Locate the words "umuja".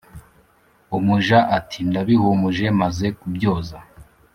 0.97-1.37